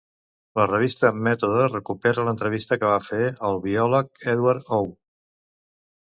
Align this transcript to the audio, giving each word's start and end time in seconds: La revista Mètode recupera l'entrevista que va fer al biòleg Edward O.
La 0.59 0.63
revista 0.69 1.11
Mètode 1.27 1.67
recupera 1.73 2.25
l'entrevista 2.29 2.79
que 2.85 2.91
va 2.93 2.97
fer 3.09 3.29
al 3.51 3.61
biòleg 3.67 4.27
Edward 4.35 4.75
O. 4.81 4.83